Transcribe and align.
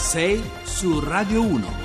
6 0.00 0.42
su 0.64 1.00
Radio 1.00 1.42
1. 1.42 1.79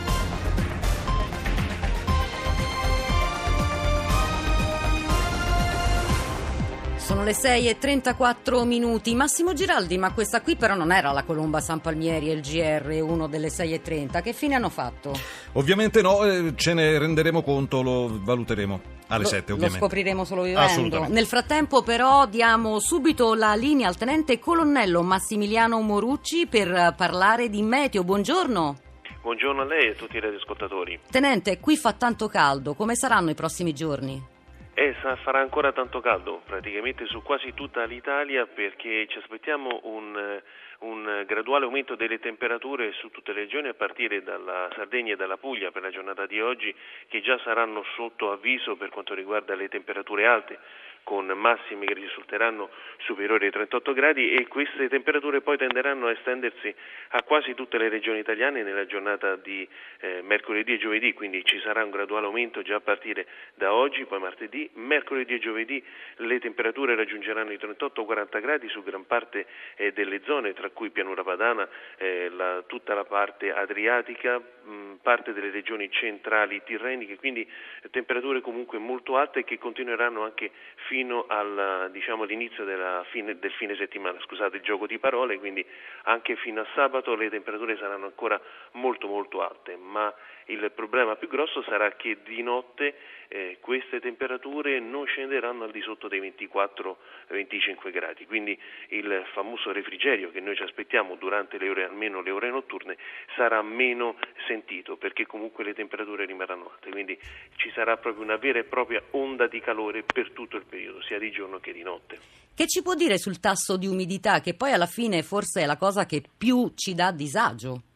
Le 7.26 7.34
6 7.34 7.68
e 7.68 7.78
34 7.80 8.64
minuti. 8.66 9.16
Massimo 9.16 9.54
Giraldi, 9.54 9.98
ma 9.98 10.14
questa 10.14 10.42
qui 10.42 10.56
però 10.56 10.76
non 10.76 10.92
era 10.92 11.12
la 11.12 11.24
Colomba 11.24 11.60
San 11.60 11.82
Palmieri 11.82 12.30
e 12.30 12.34
il 12.34 12.42
GR, 12.42 13.02
uno 13.02 13.28
delle 13.28 13.50
6 13.50 13.74
e 13.74 13.82
30. 13.82 14.22
Che 14.22 14.32
fine 14.32 14.54
hanno 14.54 14.70
fatto? 14.70 15.12
Ovviamente 15.54 16.02
no, 16.04 16.24
eh, 16.24 16.54
ce 16.56 16.74
ne 16.76 16.98
renderemo 17.00 17.42
conto, 17.42 17.82
lo 17.82 18.20
valuteremo 18.22 18.80
alle 19.08 19.24
Lo- 19.24 19.28
7 19.28 19.46
Lo 19.48 19.54
ovviamente. 19.56 19.80
scopriremo 19.84 20.24
solo 20.24 20.44
vivendo. 20.44 21.08
Nel 21.10 21.26
frattempo, 21.26 21.82
però, 21.82 22.28
diamo 22.28 22.80
subito 22.80 23.34
la 23.34 23.56
linea 23.56 23.88
al 23.88 23.98
tenente 23.98 24.38
colonnello 24.38 25.02
Massimiliano 25.02 25.82
Morucci 25.82 26.46
per 26.46 26.94
parlare 26.96 27.50
di 27.50 27.64
meteo. 27.64 28.04
Buongiorno. 28.04 28.78
Buongiorno 29.24 29.64
a 29.64 29.66
lei 29.66 29.88
e 29.88 29.90
a 29.90 29.94
tutti 29.96 30.18
i 30.18 30.20
radioascoltatori. 30.20 31.00
Tenente, 31.10 31.60
qui 31.60 31.76
fa 31.76 31.94
tanto 31.94 32.28
caldo. 32.28 32.76
Come 32.76 32.96
saranno 32.96 33.32
i 33.32 33.34
prossimi 33.34 33.74
giorni? 33.74 34.34
Eh, 34.78 34.94
farà 35.24 35.40
ancora 35.40 35.72
tanto 35.72 36.02
caldo 36.02 36.42
praticamente 36.46 37.06
su 37.06 37.24
quasi 37.24 37.54
tutta 37.54 37.86
l'Italia 37.86 38.46
perché 38.46 39.08
ci 39.08 39.20
aspettiamo 39.20 39.80
un, 39.84 40.42
un 40.80 41.24
graduale 41.26 41.64
aumento 41.64 41.96
delle 41.96 42.20
temperature 42.20 42.92
su 42.92 43.10
tutte 43.10 43.32
le 43.32 43.44
regioni 43.44 43.70
a 43.70 43.74
partire 43.74 44.22
dalla 44.22 44.68
Sardegna 44.76 45.14
e 45.14 45.16
dalla 45.16 45.38
Puglia 45.38 45.72
per 45.72 45.82
la 45.82 45.92
giornata 45.92 46.26
di 46.26 46.42
oggi 46.42 46.76
che 47.08 47.22
già 47.22 47.40
saranno 47.46 47.86
sotto 47.96 48.34
avviso 48.34 48.76
per 48.76 48.90
quanto 48.90 49.14
riguarda 49.14 49.56
le 49.56 49.70
temperature 49.70 50.28
alte 50.28 50.60
con 51.06 51.28
massimi 51.28 51.86
che 51.86 51.94
risulteranno 51.94 52.72
superiori 52.98 53.46
ai 53.46 53.52
38 53.52 53.94
gradi 53.94 54.34
e 54.34 54.48
queste 54.48 54.90
temperature 54.90 55.42
poi 55.42 55.56
tenderanno 55.56 56.08
a 56.08 56.12
estendersi 56.12 56.74
a 57.10 57.22
quasi 57.22 57.54
tutte 57.54 57.78
le 57.78 57.90
regioni 57.90 58.18
italiane 58.18 58.64
nella 58.64 58.88
giornata 58.88 59.36
di 59.36 59.68
eh, 60.00 60.22
mercoledì 60.24 60.74
e 60.74 60.78
giovedì, 60.80 61.14
quindi 61.14 61.46
ci 61.46 61.60
sarà 61.60 61.84
un 61.84 61.92
graduale 61.92 62.26
aumento 62.26 62.64
già 62.64 62.78
a 62.78 62.80
partire 62.80 63.28
da 63.54 63.72
oggi, 63.72 64.04
poi 64.06 64.20
martedì, 64.20 64.68
mercoledì 64.74 65.36
e 65.36 65.40
giovedì 65.40 65.84
le 66.18 66.40
temperature 66.40 66.96
raggiungeranno 66.96 67.52
i 67.52 67.58
38-40 67.58 68.42
gradi 68.42 68.68
su 68.70 68.82
gran 68.82 69.06
parte 69.06 69.46
eh, 69.76 69.92
delle 69.94 70.22
zone, 70.24 70.54
tra 70.54 70.72
cui 70.72 70.90
pianura 70.90 71.24
padana, 71.24 71.70
eh, 71.98 72.30
la- 72.30 72.64
tutta 72.66 72.96
la 72.96 73.06
parte 73.06 73.54
adriatica, 73.54 74.40
mh, 74.40 74.94
parte 75.04 75.34
delle 75.34 75.52
regioni 75.52 75.92
centrali 75.92 76.64
tirreniche, 76.66 77.18
quindi 77.18 77.48
temperature 77.92 78.42
comunque 78.42 78.80
molto 78.80 79.18
alte 79.18 79.44
che 79.44 79.60
continueranno 79.60 80.24
anche 80.24 80.50
fino 80.88 80.94
al, 81.28 81.90
diciamo, 81.92 82.24
all'inizio 82.24 82.64
fine- 83.10 83.38
del 83.38 83.52
fine 83.52 83.76
settimana, 83.76 84.20
scusate 84.22 84.58
il 84.58 84.64
gioco 84.64 84.88
di 84.88 84.98
parole, 85.00 85.38
quindi 85.38 85.66
anche 86.04 86.36
fino 86.36 86.62
a 86.62 86.68
sabato 86.74 87.16
le 87.16 87.30
temperature 87.30 87.78
saranno 87.78 88.06
ancora 88.06 88.40
molto 88.74 88.85
molto 89.08 89.42
alte, 89.42 89.76
ma 89.76 90.14
il 90.46 90.72
problema 90.76 91.16
più 91.16 91.28
grosso 91.28 91.64
sarà 91.64 91.92
che 91.94 92.18
di 92.24 92.42
notte 92.44 92.96
eh, 93.28 93.58
queste 93.60 94.00
temperature 94.00 94.80
non 94.80 95.06
scenderanno 95.06 95.64
al 95.64 95.72
di 95.72 95.82
sotto 95.82 96.08
dei 96.08 96.20
24-25 96.22 97.92
gradi, 97.92 98.26
quindi 98.26 98.58
il 98.90 99.24
famoso 99.34 99.72
refrigerio 99.72 100.32
che 100.32 100.40
noi 100.40 100.56
ci 100.56 100.64
aspettiamo 100.64 101.16
durante 101.16 101.58
le 101.58 101.70
ore, 101.70 101.86
almeno 101.86 102.22
le 102.22 102.32
ore 102.32 102.50
notturne, 102.50 102.98
sarà 103.36 103.62
meno 103.62 104.18
sentito 104.48 104.98
perché 104.98 105.26
comunque 105.26 105.64
le 105.64 105.74
temperature 105.74 106.26
rimarranno 106.26 106.70
alte, 106.72 106.92
quindi 106.92 107.18
ci 107.56 107.72
sarà 107.74 107.98
proprio 107.98 108.24
una 108.24 108.38
vera 108.38 108.60
e 108.60 108.64
propria 108.64 109.02
onda 109.12 109.48
di 109.48 109.60
calore 109.60 110.04
per 110.04 110.32
tutto 110.32 110.58
il 110.58 110.66
periodo, 110.66 111.02
sia 111.02 111.18
di 111.18 111.32
giorno 111.32 111.60
che 111.60 111.74
di 111.74 111.82
notte. 111.82 112.20
Che 112.56 112.68
ci 112.68 112.82
può 112.82 112.94
dire 112.94 113.18
sul 113.18 113.40
tasso 113.40 113.76
di 113.76 113.88
umidità, 113.88 114.40
che 114.40 114.54
poi 114.54 114.72
alla 114.72 114.86
fine 114.86 115.24
forse 115.24 115.64
è 115.64 115.66
la 115.66 115.78
cosa 115.78 116.06
che 116.06 116.24
più 116.38 116.72
ci 116.76 116.94
dà 116.94 117.12
disagio? 117.12 117.95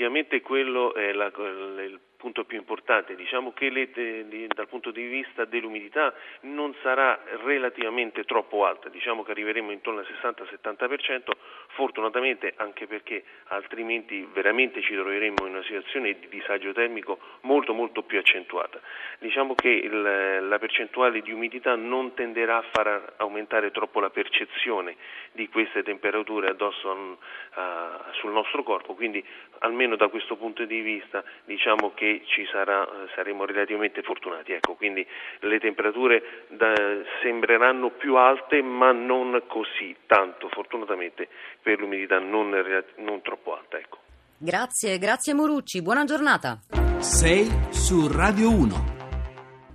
Effettivamente 0.00 0.40
quello 0.42 0.94
è 0.94 1.10
la- 1.12 1.26
il 1.34 1.98
punto 2.16 2.44
più 2.44 2.56
importante. 2.56 3.16
Diciamo 3.16 3.52
che 3.52 3.68
le- 3.70 4.46
dal 4.48 4.68
punto 4.68 4.90
di 4.92 5.04
vista 5.06 5.44
dell'umidità 5.44 6.12
non 6.42 6.72
sarà 6.82 7.18
relativamente 7.44 8.24
troppo 8.24 8.64
alta, 8.64 8.88
diciamo 8.88 9.22
che 9.24 9.30
arriveremo 9.32 9.70
intorno 9.72 10.00
al 10.00 10.06
60-70%, 10.06 11.32
fortunatamente 11.68 12.54
anche 12.56 12.86
perché 12.86 13.24
altrimenti 13.48 14.26
veramente 14.32 14.82
ci 14.82 14.94
troveremo 14.94 15.46
in 15.46 15.54
una 15.54 15.62
situazione 15.62 16.16
di 16.18 16.28
disagio 16.28 16.72
termico 16.72 17.18
molto 17.42 17.72
molto 17.72 18.02
più 18.02 18.18
accentuata. 18.18 18.80
Diciamo 19.20 19.54
che 19.54 19.68
il- 19.68 20.48
la 20.48 20.58
percentuale 20.58 21.22
di 21.22 21.32
umidità 21.32 21.76
non 21.76 22.14
tenderà 22.14 22.58
a 22.58 22.64
far 22.72 23.14
aumentare 23.18 23.70
troppo 23.70 24.00
la 24.00 24.10
percezione 24.10 24.96
di 25.32 25.48
queste 25.48 25.82
temperature 25.84 26.48
addosso 26.50 26.90
a- 26.90 27.16
a- 27.60 28.10
sul 28.14 28.32
nostro 28.32 28.62
corpo, 28.64 28.94
quindi 28.94 29.24
almeno 29.60 29.87
da 29.96 30.08
questo 30.08 30.36
punto 30.36 30.64
di 30.64 30.80
vista 30.80 31.22
diciamo 31.44 31.92
che 31.94 32.22
ci 32.26 32.46
sarà, 32.50 32.84
eh, 32.84 33.08
saremo 33.14 33.44
relativamente 33.44 34.02
fortunati. 34.02 34.52
Ecco, 34.52 34.74
quindi 34.74 35.06
le 35.40 35.58
temperature 35.58 36.46
da- 36.48 36.74
sembreranno 37.22 37.90
più 37.90 38.16
alte 38.16 38.62
ma 38.62 38.92
non 38.92 39.42
così 39.46 39.94
tanto, 40.06 40.48
fortunatamente 40.48 41.28
per 41.62 41.78
l'umidità 41.78 42.18
non, 42.18 42.50
non 42.96 43.22
troppo 43.22 43.56
alta. 43.56 43.78
Ecco. 43.78 43.98
Grazie, 44.36 44.98
grazie 44.98 45.34
Morucci, 45.34 45.82
buona 45.82 46.04
giornata. 46.04 46.58
6 46.98 47.72
su 47.72 48.08
Radio 48.10 48.50
1. 48.50 48.97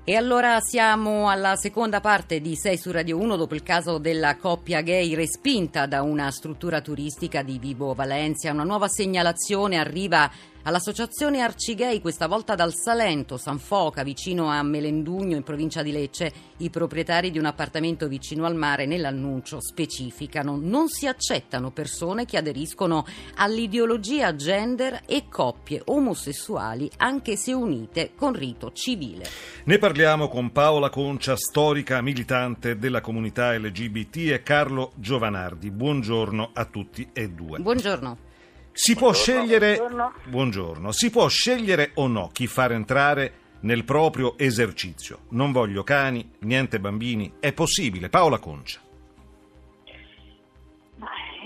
E 0.06 0.18
allora 0.18 0.60
siamo 0.60 1.30
alla 1.30 1.56
seconda 1.56 2.02
parte 2.02 2.42
di 2.42 2.58
6 2.58 2.78
su 2.78 2.92
Radio 2.92 3.18
1 3.20 3.38
dopo 3.38 3.56
il 3.56 3.64
caso 3.64 4.00
della 4.00 4.36
coppia 4.36 4.82
gay 4.82 5.16
respinta 5.16 5.86
da 5.86 6.02
una 6.02 6.30
struttura 6.30 6.82
turistica 6.82 7.42
di 7.42 7.58
Vibo 7.58 7.94
Valencia. 7.94 8.52
Una 8.52 8.66
nuova 8.66 8.90
segnalazione 8.90 9.78
arriva 9.78 10.30
all'associazione 10.64 11.42
Arcigay, 11.42 12.00
questa 12.00 12.28
volta 12.28 12.56
dal 12.56 12.74
Salento, 12.74 13.38
San 13.38 13.60
Foca, 13.60 14.04
vicino 14.04 14.48
a 14.48 14.62
Melendugno, 14.64 15.36
in 15.36 15.44
provincia 15.44 15.82
di 15.82 15.92
Lecce. 15.92 16.32
I 16.58 16.70
proprietari 16.70 17.32
di 17.32 17.38
un 17.38 17.46
appartamento 17.46 18.08
vicino 18.08 18.46
al 18.46 18.56
mare 18.56 18.86
nell'annuncio 18.86 19.60
specificano 19.62 20.58
non 20.60 20.88
si 20.88 21.08
accettano 21.08 21.72
persone 21.72 22.26
che 22.26 22.38
aderiscono 22.38 23.06
all'ideologia 23.36 24.36
gender 24.36 25.02
e 25.06 25.28
coppie 25.30 25.82
omosessuali 25.86 26.90
anche 26.98 27.36
se 27.36 27.54
unite 27.54 28.12
con 28.16 28.34
rito 28.34 28.72
civile. 28.72 29.26
Ne 29.66 29.78
parliamo 29.78 30.28
con 30.28 30.52
Paola 30.52 30.90
Concia, 30.90 31.36
storica 31.36 32.02
militante 32.02 32.78
della 32.78 33.02
comunità 33.02 33.58
LGBT 33.58 34.32
e 34.32 34.44
Carlo 34.44 34.92
Giovanardi. 34.96 35.72
Buongiorno 35.72 36.52
a 36.54 36.66
tutti 36.66 37.10
e 37.12 37.30
due. 37.30 37.60
Buongiorno. 37.60 38.32
Si 38.74 38.96
può 38.96 39.14
scegliere 39.14 39.78
buongiorno. 39.78 40.14
Buongiorno. 40.26 40.92
Si 40.92 41.10
può 41.10 41.28
scegliere 41.28 41.92
o 41.96 42.08
no 42.08 42.30
chi 42.34 42.48
far 42.48 42.72
entrare 42.72 43.42
nel 43.62 43.86
proprio 43.86 44.38
esercizio. 44.38 45.20
Non 45.30 45.52
voglio 45.52 45.84
cani, 45.84 46.38
niente 46.40 46.80
bambini. 46.80 47.36
È 47.40 47.54
possibile. 47.54 48.10
Paola 48.10 48.40
Concia. 48.40 48.82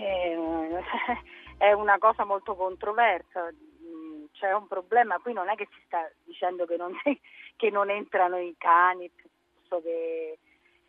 Eh, 0.02 0.38
È 1.58 1.72
una 1.74 1.98
cosa 1.98 2.24
molto 2.24 2.56
controversa, 2.56 3.52
Mm, 3.88 4.26
c'è 4.34 4.54
un 4.54 4.68
problema, 4.68 5.18
qui 5.20 5.34
non 5.34 5.50
è 5.50 5.56
che 5.56 5.68
si 5.72 5.80
sta 5.86 6.10
dicendo 6.24 6.66
che 6.66 6.76
non, 6.76 6.92
che 7.56 7.70
non 7.70 7.90
entrano 7.90 8.38
i 8.38 8.56
cani 8.58 9.10
piuttosto 9.14 9.82
che 9.82 10.40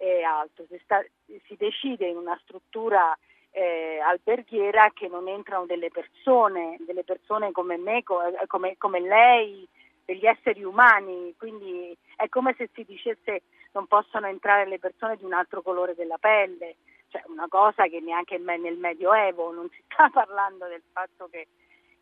e 0.01 0.23
altro, 0.23 0.65
si, 0.71 0.79
sta- 0.85 1.05
si 1.27 1.57
decide 1.57 2.07
in 2.07 2.17
una 2.17 2.39
struttura 2.45 3.17
eh, 3.51 3.99
alberghiera 4.01 4.91
che 4.95 5.09
non 5.09 5.29
entrano 5.29 5.67
delle 5.67 5.91
persone, 5.91 6.77
delle 6.81 7.05
persone 7.05 7.53
come 7.53 7.77
me, 7.77 7.99
eh, 7.99 8.47
come, 8.47 8.77
come 8.79 9.01
lei, 9.01 9.67
degli 10.05 10.25
esseri 10.25 10.65
umani, 10.65 11.35
quindi 11.37 11.97
è 12.17 12.29
come 12.29 12.55
se 12.57 12.71
si 12.73 12.85
dicesse 12.85 13.43
non 13.73 13.87
possono 13.87 14.27
entrare 14.27 14.67
le 14.67 14.79
persone 14.79 15.17
di 15.17 15.25
un 15.25 15.35
altro 15.35 15.61
colore 15.61 15.95
della 15.95 16.17
pelle, 16.19 16.77
cioè 17.09 17.23
una 17.27 17.47
cosa 17.49 17.87
che 17.89 18.01
neanche 18.01 18.39
nel 18.39 18.79
Medioevo 18.79 19.53
non 19.53 19.69
si 19.71 19.83
sta 19.93 20.09
parlando 20.09 20.67
del 20.67 20.83
fatto 20.93 21.29
che, 21.31 21.49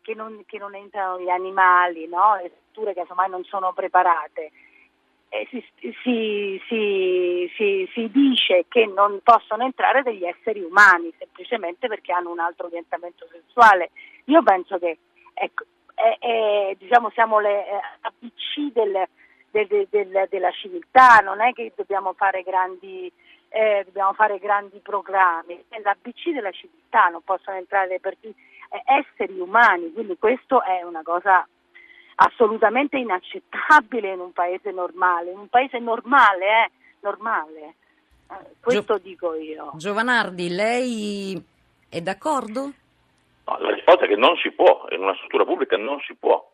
che 0.01 0.13
non, 0.13 0.43
che 0.45 0.57
non 0.57 0.75
entrano 0.75 1.19
gli 1.19 1.29
animali, 1.29 2.07
no? 2.07 2.35
le 2.35 2.49
strutture 2.49 2.93
che 2.93 3.01
casomai 3.01 3.29
non 3.29 3.43
sono 3.43 3.73
preparate. 3.73 4.51
E 5.29 5.45
si, 5.49 5.63
si- 6.03 6.61
si- 6.67 7.89
si- 7.93 8.09
dice 8.11 8.65
che 8.69 8.85
non 8.85 9.19
possono 9.23 9.63
entrare 9.63 10.01
degli 10.01 10.23
esseri 10.23 10.61
umani 10.61 11.13
semplicemente 11.17 11.87
perché 11.87 12.13
hanno 12.13 12.31
un 12.31 12.39
altro 12.39 12.67
orientamento 12.67 13.27
sessuale. 13.29 13.89
Io 14.25 14.41
penso 14.43 14.77
che 14.77 14.97
ecco, 15.33 15.65
è- 15.93 16.17
è- 16.19 16.75
diciamo, 16.77 17.09
siamo 17.09 17.39
le 17.39 17.67
eh, 17.67 17.81
ABC 18.01 18.71
del- 18.71 19.07
del- 19.51 19.67
del- 19.67 19.87
del- 19.89 20.27
della 20.29 20.51
civiltà, 20.51 21.17
non 21.19 21.41
è 21.41 21.51
che 21.51 21.73
dobbiamo 21.75 22.13
fare 22.13 22.41
grandi, 22.43 23.11
eh, 23.49 23.81
dobbiamo 23.85 24.13
fare 24.13 24.39
grandi 24.39 24.79
programmi, 24.79 25.61
è 25.67 25.79
l'ABC 25.81 26.31
della 26.31 26.51
civiltà, 26.51 27.07
non 27.09 27.21
possono 27.23 27.57
entrare 27.57 27.99
per- 27.99 28.15
eh, 28.21 28.33
esseri 28.85 29.39
umani, 29.39 29.91
quindi 29.91 30.17
questo 30.17 30.63
è 30.63 30.83
una 30.83 31.01
cosa 31.03 31.45
assolutamente 32.19 32.97
inaccettabile 32.97 34.13
in 34.13 34.19
un 34.19 34.31
paese 34.31 34.71
normale, 34.71 35.31
in 35.31 35.39
un 35.39 35.47
paese 35.47 35.79
normale, 35.79 36.45
eh, 36.45 36.71
normale. 37.01 37.75
Eh, 38.29 38.55
questo 38.59 38.97
dico 38.97 39.33
io. 39.35 39.71
Giovanardi, 39.75 40.49
lei 40.49 41.41
è 41.89 42.01
d'accordo? 42.01 42.71
Allora, 43.45 43.73
risposta 43.73 44.05
è 44.05 44.07
che 44.07 44.15
non 44.15 44.35
si 44.37 44.51
può, 44.51 44.85
in 44.89 45.01
una 45.01 45.15
struttura 45.15 45.45
pubblica 45.45 45.77
non 45.77 45.99
si 46.01 46.15
può 46.15 46.51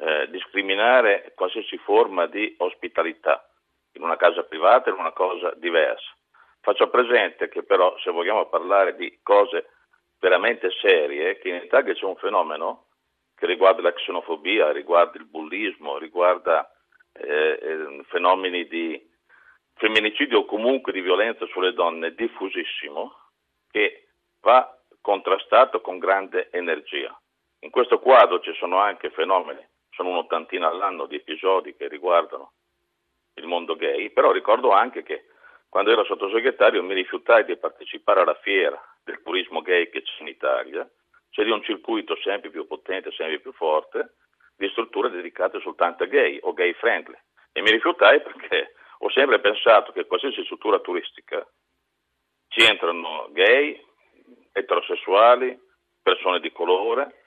eh, 0.00 0.28
discriminare 0.30 1.32
qualsiasi 1.36 1.76
forma 1.78 2.26
di 2.26 2.54
ospitalità, 2.58 3.48
in 3.92 4.02
una 4.02 4.16
casa 4.16 4.42
privata 4.42 4.90
in 4.90 4.96
una 4.96 5.12
cosa 5.12 5.52
diversa. 5.56 6.12
Faccio 6.60 6.88
presente 6.88 7.48
che 7.48 7.62
però 7.62 7.94
se 7.98 8.10
vogliamo 8.10 8.46
parlare 8.46 8.96
di 8.96 9.18
cose 9.22 9.68
veramente 10.18 10.70
serie, 10.80 11.38
che 11.38 11.50
in 11.50 11.56
Italia 11.56 11.92
c'è 11.92 12.04
un 12.04 12.16
fenomeno 12.16 12.86
che 13.34 13.46
riguarda 13.46 13.82
la 13.82 13.92
xenofobia, 13.92 14.72
riguarda 14.72 15.18
il 15.18 15.26
bullismo, 15.26 15.98
riguarda 15.98 16.70
eh, 17.12 17.58
eh, 17.60 18.04
fenomeni 18.08 18.66
di 18.66 19.12
femminicidio 19.74 20.40
o 20.40 20.44
comunque 20.44 20.92
di 20.92 21.00
violenza 21.00 21.46
sulle 21.46 21.72
donne 21.72 22.14
diffusissimo, 22.14 23.12
che 23.70 24.08
va 24.40 24.78
contrastato 25.00 25.80
con 25.80 25.98
grande 25.98 26.48
energia. 26.50 27.16
In 27.60 27.70
questo 27.70 27.98
quadro 27.98 28.40
ci 28.40 28.52
sono 28.54 28.78
anche 28.78 29.10
fenomeni, 29.10 29.66
sono 29.90 30.10
un'ottantina 30.10 30.68
all'anno 30.68 31.06
di 31.06 31.16
episodi 31.16 31.74
che 31.74 31.88
riguardano 31.88 32.52
il 33.34 33.46
mondo 33.46 33.74
gay, 33.74 34.10
però 34.10 34.30
ricordo 34.32 34.70
anche 34.70 35.02
che 35.02 35.26
quando 35.68 35.90
ero 35.90 36.04
sottosegretario 36.04 36.82
mi 36.82 36.94
rifiutai 36.94 37.44
di 37.44 37.56
partecipare 37.56 38.20
alla 38.20 38.38
fiera 38.42 38.80
del 39.02 39.20
turismo 39.22 39.60
gay 39.60 39.90
che 39.90 40.02
c'è 40.02 40.20
in 40.20 40.28
Italia, 40.28 40.88
di 41.42 41.50
un 41.50 41.62
circuito 41.62 42.16
sempre 42.22 42.50
più 42.50 42.66
potente, 42.66 43.10
sempre 43.12 43.40
più 43.40 43.52
forte, 43.52 44.14
di 44.56 44.68
strutture 44.68 45.10
dedicate 45.10 45.60
soltanto 45.60 46.04
a 46.04 46.06
gay 46.06 46.38
o 46.42 46.52
gay 46.52 46.72
friendly. 46.74 47.16
E 47.52 47.60
mi 47.62 47.70
rifiutai 47.70 48.20
perché 48.20 48.74
ho 48.98 49.10
sempre 49.10 49.40
pensato 49.40 49.92
che 49.92 50.06
qualsiasi 50.06 50.44
struttura 50.44 50.78
turistica 50.78 51.44
ci 52.48 52.64
entrano 52.64 53.28
gay, 53.32 53.80
eterosessuali, 54.52 55.58
persone 56.00 56.38
di 56.38 56.52
colore, 56.52 57.22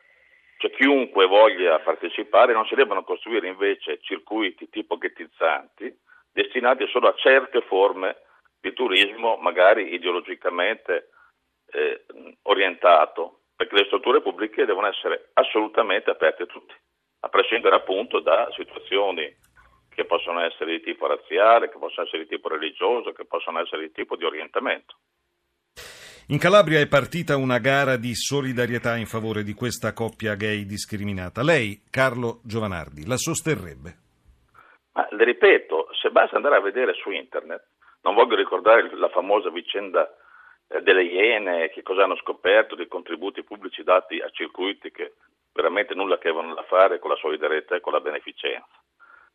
cioè 0.57 0.71
chiunque 0.71 1.27
voglia 1.27 1.79
partecipare, 1.79 2.53
non 2.53 2.65
si 2.65 2.75
debbano 2.75 3.03
costruire 3.03 3.47
invece 3.47 3.99
circuiti 4.01 4.69
tipo 4.69 4.97
ghettizzanti 4.97 6.05
destinati 6.37 6.87
solo 6.87 7.07
a 7.07 7.15
certe 7.15 7.61
forme 7.61 8.17
di 8.61 8.71
turismo, 8.73 9.37
magari 9.37 9.93
ideologicamente 9.93 11.09
eh, 11.71 12.05
orientato, 12.43 13.36
perché 13.57 13.75
le 13.75 13.85
strutture 13.85 14.21
pubbliche 14.21 14.65
devono 14.65 14.87
essere 14.87 15.31
assolutamente 15.33 16.11
aperte 16.11 16.43
a 16.43 16.45
tutti, 16.45 16.75
a 17.21 17.27
prescindere 17.27 17.75
appunto 17.75 18.19
da 18.19 18.47
situazioni 18.55 19.35
che 19.89 20.05
possono 20.05 20.45
essere 20.45 20.77
di 20.77 20.81
tipo 20.81 21.07
razziale, 21.07 21.69
che 21.71 21.79
possono 21.79 22.05
essere 22.05 22.23
di 22.23 22.29
tipo 22.29 22.49
religioso, 22.49 23.13
che 23.13 23.25
possono 23.25 23.59
essere 23.59 23.81
di 23.81 23.91
tipo 23.91 24.15
di 24.15 24.25
orientamento. 24.25 24.95
In 26.27 26.37
Calabria 26.37 26.79
è 26.79 26.87
partita 26.87 27.35
una 27.35 27.57
gara 27.57 27.95
di 27.97 28.13
solidarietà 28.13 28.95
in 28.95 29.07
favore 29.07 29.41
di 29.41 29.53
questa 29.53 29.93
coppia 29.93 30.35
gay 30.35 30.65
discriminata. 30.65 31.41
Lei, 31.41 31.81
Carlo 31.89 32.41
Giovanardi, 32.43 33.07
la 33.07 33.17
sosterrebbe? 33.17 33.95
Ma 34.93 35.07
le 35.09 35.23
ripeto, 35.23 35.87
se 35.99 36.09
basta 36.11 36.35
andare 36.35 36.57
a 36.57 36.61
vedere 36.61 36.93
su 36.93 37.09
internet, 37.09 37.65
non 38.01 38.13
voglio 38.13 38.35
ricordare 38.35 38.93
la 38.97 39.09
famosa 39.09 39.49
vicenda 39.49 40.07
delle 40.67 41.03
Iene, 41.03 41.69
che 41.69 41.81
cosa 41.81 42.03
hanno 42.03 42.17
scoperto 42.17 42.75
dei 42.75 42.87
contributi 42.87 43.43
pubblici 43.43 43.83
dati 43.83 44.19
a 44.19 44.29
circuiti 44.29 44.91
che 44.91 45.13
veramente 45.53 45.95
nulla 45.95 46.17
che 46.17 46.29
avevano 46.29 46.53
da 46.53 46.63
fare 46.63 46.99
con 46.99 47.09
la 47.09 47.15
solidarietà 47.15 47.75
e 47.75 47.79
con 47.79 47.93
la 47.93 48.01
beneficenza. 48.01 48.67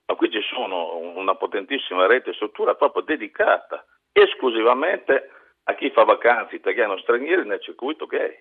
Ma 0.06 0.14
qui 0.14 0.30
ci 0.30 0.42
sono 0.42 0.96
una 0.96 1.34
potentissima 1.36 2.06
rete 2.06 2.30
e 2.30 2.34
struttura 2.34 2.74
proprio 2.74 3.02
dedicata 3.02 3.84
esclusivamente 4.12 5.30
a 5.64 5.74
chi 5.74 5.90
fa 5.90 6.04
vacanze 6.04 6.56
italiano 6.56 6.98
stranieri 6.98 7.46
nel 7.46 7.60
circuito 7.60 8.06
gay. 8.06 8.36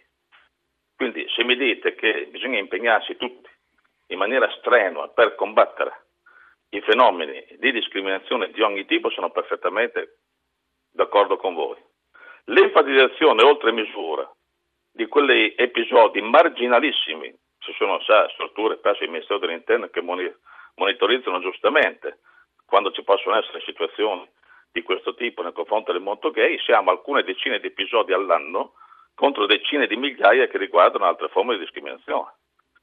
Quindi 0.95 1.27
se 1.29 1.43
mi 1.43 1.55
dite 1.55 1.95
che 1.95 2.27
bisogna 2.29 2.59
impegnarsi 2.59 3.15
tutti 3.15 3.49
in 4.07 4.17
maniera 4.17 4.49
strenua 4.57 5.07
per 5.09 5.35
combattere 5.35 6.07
i 6.69 6.81
fenomeni 6.81 7.45
di 7.57 7.71
discriminazione 7.71 8.51
di 8.51 8.61
ogni 8.61 8.85
tipo, 8.85 9.09
sono 9.09 9.31
perfettamente 9.31 10.19
d'accordo 10.91 11.37
con 11.37 11.53
voi. 11.53 11.77
L'enfatizzazione 12.51 13.43
oltre 13.43 13.71
misura 13.71 14.29
di 14.91 15.07
quegli 15.07 15.53
episodi 15.55 16.19
marginalissimi, 16.19 17.33
ci 17.59 17.73
sono 17.77 18.01
sa, 18.01 18.27
strutture 18.33 18.75
presso 18.75 19.03
il 19.03 19.09
Ministero 19.09 19.39
dell'Interno 19.39 19.87
che 19.87 20.01
monitorizzano 20.01 21.39
giustamente 21.39 22.19
quando 22.65 22.91
ci 22.91 23.03
possono 23.03 23.37
essere 23.37 23.61
situazioni 23.61 24.29
di 24.69 24.81
questo 24.81 25.15
tipo 25.15 25.41
nei 25.41 25.53
confronti 25.53 25.93
del 25.93 26.01
mondo 26.01 26.29
gay, 26.31 26.59
siamo 26.59 26.91
alcune 26.91 27.23
decine 27.23 27.61
di 27.61 27.67
episodi 27.67 28.11
all'anno 28.11 28.73
contro 29.15 29.45
decine 29.45 29.87
di 29.87 29.95
migliaia 29.95 30.47
che 30.47 30.57
riguardano 30.57 31.05
altre 31.05 31.29
forme 31.29 31.53
di 31.53 31.61
discriminazione. 31.61 32.33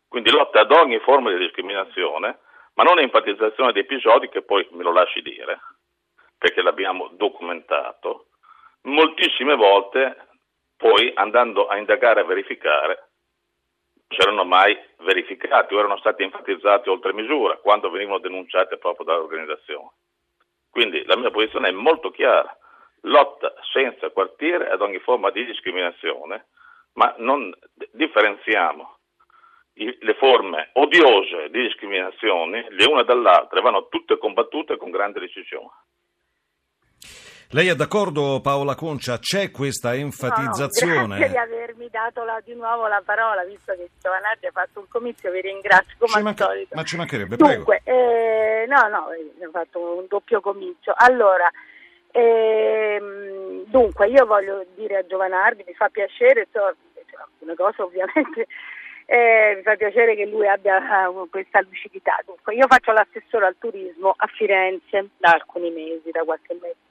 Quindi 0.08 0.30
lotta 0.30 0.60
ad 0.60 0.72
ogni 0.72 0.98
forma 1.00 1.30
di 1.30 1.36
discriminazione, 1.36 2.38
ma 2.72 2.84
non 2.84 3.00
enfatizzazione 3.00 3.72
di 3.72 3.80
episodi 3.80 4.30
che 4.30 4.40
poi 4.40 4.66
me 4.70 4.82
lo 4.82 4.92
lasci 4.92 5.20
dire, 5.20 5.60
perché 6.38 6.62
l'abbiamo 6.62 7.10
documentato, 7.12 8.28
moltissime 8.82 9.54
volte 9.54 10.28
poi 10.76 11.10
andando 11.14 11.66
a 11.66 11.76
indagare 11.76 12.20
a 12.20 12.24
verificare 12.24 13.08
non 14.08 14.20
erano 14.20 14.44
mai 14.44 14.76
verificati 15.00 15.74
o 15.74 15.78
erano 15.78 15.98
stati 15.98 16.22
enfatizzati 16.22 16.88
oltre 16.88 17.12
misura 17.12 17.56
quando 17.56 17.90
venivano 17.90 18.18
denunciati 18.18 18.78
proprio 18.78 19.04
dall'organizzazione. 19.04 19.90
Quindi 20.70 21.04
la 21.04 21.16
mia 21.16 21.30
posizione 21.30 21.68
è 21.68 21.72
molto 21.72 22.10
chiara, 22.10 22.56
lotta 23.02 23.52
senza 23.72 24.10
quartiere 24.10 24.70
ad 24.70 24.80
ogni 24.80 24.98
forma 24.98 25.30
di 25.30 25.44
discriminazione, 25.44 26.46
ma 26.94 27.14
non 27.18 27.52
differenziamo 27.90 28.96
le 29.74 30.14
forme 30.14 30.70
odiose 30.72 31.50
di 31.50 31.62
discriminazione 31.62 32.66
le 32.70 32.86
une 32.86 33.04
dall'altra, 33.04 33.60
vanno 33.60 33.88
tutte 33.88 34.18
combattute 34.18 34.76
con 34.76 34.90
grande 34.90 35.20
decisione. 35.20 35.70
Lei 37.52 37.68
è 37.68 37.74
d'accordo 37.74 38.40
Paola 38.42 38.74
Concia? 38.74 39.18
C'è 39.18 39.50
questa 39.50 39.94
enfatizzazione? 39.94 41.00
No, 41.00 41.16
grazie 41.16 41.28
di 41.30 41.36
avermi 41.38 41.88
dato 41.90 42.22
la, 42.22 42.38
di 42.44 42.54
nuovo 42.54 42.86
la 42.88 43.00
parola, 43.02 43.42
visto 43.44 43.72
che 43.72 43.88
Giovanardi 44.02 44.44
ha 44.44 44.50
fatto 44.50 44.80
un 44.80 44.88
comizio, 44.88 45.30
vi 45.30 45.40
ringrazio 45.40 45.94
come 45.96 46.10
ci 46.10 46.18
al 46.18 46.22
manca, 46.24 46.44
solito. 46.44 46.76
Ma 46.76 46.82
ci 46.82 46.96
mancherebbe, 46.98 47.36
Dunque, 47.36 47.80
eh, 47.84 48.66
no, 48.68 48.88
no, 48.88 49.06
ho 49.06 49.50
fatto 49.50 49.96
un 49.96 50.04
doppio 50.08 50.42
comizio. 50.42 50.92
Allora, 50.94 51.50
ehm, 52.10 53.64
dunque, 53.64 54.08
io 54.08 54.26
voglio 54.26 54.66
dire 54.74 54.96
a 54.98 55.06
Giovanardi, 55.06 55.64
mi 55.66 55.72
fa 55.72 55.88
piacere, 55.88 56.48
so, 56.52 56.74
una 57.38 57.54
cosa 57.54 57.82
ovviamente 57.82 58.46
eh, 59.10 59.54
mi 59.56 59.62
fa 59.62 59.74
piacere 59.76 60.16
che 60.16 60.26
lui 60.26 60.46
abbia 60.46 61.08
uh, 61.08 61.26
questa 61.30 61.62
lucidità. 61.62 62.20
Dunque, 62.26 62.54
io 62.54 62.66
faccio 62.68 62.92
l'assessore 62.92 63.46
al 63.46 63.56
turismo 63.58 64.12
a 64.14 64.26
Firenze 64.26 65.08
da 65.16 65.30
alcuni 65.30 65.70
mesi, 65.70 66.10
da 66.10 66.24
qualche 66.24 66.52
mese. 66.60 66.87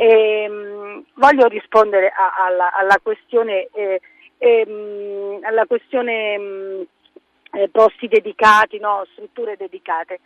E, 0.00 0.48
um, 0.48 1.04
voglio 1.16 1.46
rispondere 1.46 2.08
a, 2.08 2.46
alla, 2.46 2.72
alla, 2.72 2.98
questione, 3.02 3.68
eh, 3.74 4.00
ehm, 4.38 5.40
alla 5.42 5.66
questione 5.66 6.38
um, 6.38 6.86
eh, 7.52 7.68
posti 7.68 8.08
dedicati, 8.08 8.78
no, 8.78 9.06
strutture 9.12 9.56
dedicate. 9.58 10.20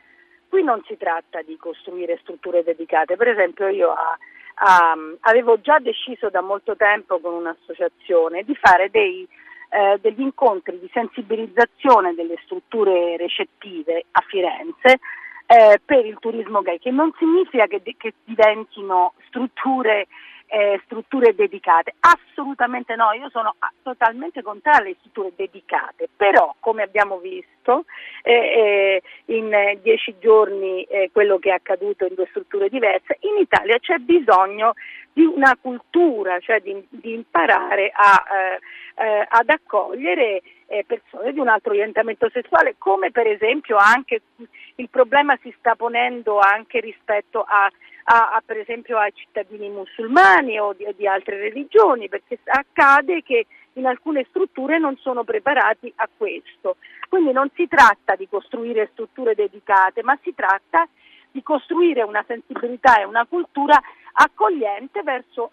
Qui 0.48 0.62
non 0.62 0.80
si 0.86 0.96
tratta 0.96 1.42
di 1.42 1.56
costruire 1.56 2.20
strutture 2.22 2.62
dedicate, 2.62 3.16
per 3.16 3.26
esempio 3.26 3.66
io 3.66 3.90
a, 3.90 4.16
a, 4.62 4.96
avevo 5.22 5.60
già 5.60 5.80
deciso 5.80 6.30
da 6.30 6.40
molto 6.40 6.76
tempo 6.76 7.18
con 7.18 7.34
un'associazione 7.34 8.44
di 8.44 8.54
fare 8.54 8.90
dei, 8.90 9.26
eh, 9.70 9.98
degli 10.00 10.20
incontri 10.20 10.78
di 10.78 10.88
sensibilizzazione 10.92 12.14
delle 12.14 12.38
strutture 12.44 13.16
recettive 13.16 14.04
a 14.12 14.20
Firenze 14.20 15.00
eh, 15.46 15.80
per 15.84 16.04
il 16.06 16.18
turismo 16.18 16.62
gay, 16.62 16.78
che 16.78 16.90
non 16.90 17.12
significa 17.18 17.66
che, 17.66 17.82
che 17.82 18.14
diventino 18.24 19.14
strutture, 19.26 20.06
eh, 20.46 20.80
strutture, 20.84 21.34
dedicate, 21.34 21.94
assolutamente 22.00 22.94
no, 22.96 23.12
io 23.12 23.28
sono 23.30 23.54
totalmente 23.82 24.42
contraria 24.42 24.80
alle 24.80 24.96
strutture 25.00 25.32
dedicate, 25.36 26.08
però 26.16 26.54
come 26.60 26.82
abbiamo 26.82 27.18
visto 27.18 27.53
eh, 28.22 28.32
eh, 28.32 29.02
in 29.26 29.78
dieci 29.82 30.14
giorni 30.18 30.82
eh, 30.84 31.10
quello 31.12 31.38
che 31.38 31.50
è 31.50 31.54
accaduto 31.54 32.06
in 32.06 32.14
due 32.14 32.26
strutture 32.30 32.68
diverse, 32.68 33.16
in 33.20 33.40
Italia 33.40 33.78
c'è 33.78 33.96
bisogno 33.98 34.74
di 35.12 35.24
una 35.24 35.56
cultura, 35.60 36.38
cioè 36.40 36.60
di, 36.60 36.84
di 36.88 37.12
imparare 37.14 37.90
a, 37.94 38.24
eh, 38.96 39.26
ad 39.28 39.48
accogliere 39.48 40.42
eh, 40.66 40.84
persone 40.86 41.32
di 41.32 41.38
un 41.38 41.48
altro 41.48 41.70
orientamento 41.70 42.28
sessuale, 42.30 42.74
come 42.78 43.10
per 43.10 43.26
esempio 43.26 43.76
anche 43.76 44.22
il 44.76 44.88
problema 44.88 45.38
si 45.42 45.54
sta 45.58 45.74
ponendo 45.76 46.38
anche 46.38 46.80
rispetto 46.80 47.44
a, 47.46 47.70
a, 48.04 48.30
a 48.32 48.42
per 48.44 48.58
esempio 48.58 48.98
ai 48.98 49.12
cittadini 49.14 49.68
musulmani 49.68 50.58
o 50.58 50.72
di, 50.72 50.86
di 50.96 51.06
altre 51.06 51.38
religioni, 51.38 52.08
perché 52.08 52.38
accade 52.44 53.22
che 53.22 53.46
in 53.74 53.86
alcune 53.86 54.26
strutture 54.28 54.78
non 54.78 54.96
sono 54.98 55.24
preparati 55.24 55.92
a 55.96 56.08
questo. 56.14 56.76
Quindi 57.08 57.32
non 57.32 57.50
si 57.54 57.66
tratta 57.68 58.14
di 58.16 58.28
costruire 58.28 58.90
strutture 58.92 59.34
dedicate, 59.34 60.02
ma 60.02 60.18
si 60.22 60.34
tratta 60.34 60.86
di 61.30 61.42
costruire 61.42 62.02
una 62.02 62.24
sensibilità 62.26 63.00
e 63.00 63.04
una 63.04 63.26
cultura 63.26 63.80
accogliente 64.12 65.02
verso 65.02 65.50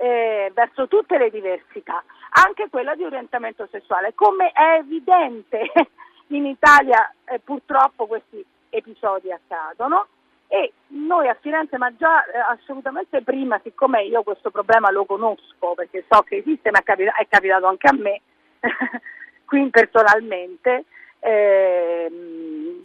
eh, 0.00 0.52
verso 0.54 0.86
tutte 0.86 1.18
le 1.18 1.28
diversità, 1.28 2.04
anche 2.30 2.68
quella 2.70 2.94
di 2.94 3.02
orientamento 3.02 3.66
sessuale. 3.70 4.14
Come 4.14 4.52
è 4.52 4.78
evidente 4.78 5.72
in 6.28 6.46
Italia 6.46 7.12
eh, 7.24 7.40
purtroppo 7.40 8.06
questi 8.06 8.44
episodi 8.70 9.32
accadono 9.32 10.06
e 10.48 10.72
noi 10.88 11.28
a 11.28 11.36
Firenze, 11.40 11.76
ma 11.76 11.94
già 11.94 12.24
eh, 12.24 12.38
assolutamente 12.38 13.22
prima, 13.22 13.60
siccome 13.62 14.02
io 14.04 14.22
questo 14.22 14.50
problema 14.50 14.90
lo 14.90 15.04
conosco 15.04 15.74
perché 15.74 16.04
so 16.08 16.22
che 16.22 16.36
esiste, 16.36 16.70
ma 16.70 16.78
è 16.78 16.82
capitato, 16.82 17.20
è 17.20 17.26
capitato 17.28 17.66
anche 17.66 17.86
a 17.86 17.92
me, 17.92 18.20
qui 19.44 19.68
personalmente, 19.68 20.84
eh, 21.20 22.08